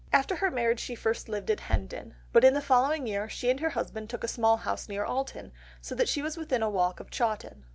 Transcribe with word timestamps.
After 0.11 0.37
her 0.37 0.49
marriage 0.49 0.79
she 0.79 0.95
first 0.95 1.29
lived 1.29 1.51
at 1.51 1.59
Hendon, 1.59 2.15
but 2.33 2.43
in 2.43 2.55
the 2.55 2.59
following 2.61 3.05
year 3.05 3.29
she 3.29 3.51
and 3.51 3.59
her 3.59 3.69
husband 3.69 4.09
took 4.09 4.23
a 4.23 4.27
small 4.27 4.57
house 4.57 4.89
near 4.89 5.05
Alton, 5.05 5.51
so 5.79 5.93
that 5.93 6.09
she 6.09 6.23
was 6.23 6.37
within 6.37 6.63
a 6.63 6.71
walk 6.71 6.99
of 6.99 7.11
Chawton. 7.11 7.65